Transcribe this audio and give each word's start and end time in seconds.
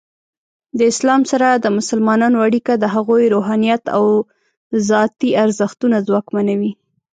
د 0.77 0.79
اسلام 0.91 1.21
سره 1.31 1.47
د 1.53 1.65
مسلمانانو 1.77 2.37
اړیکه 2.47 2.73
د 2.77 2.85
هغوی 2.95 3.23
روحانیت 3.35 3.83
او 3.97 4.03
ذاتی 4.89 5.29
ارزښتونه 5.43 5.97
ځواکمنوي. 6.07 6.71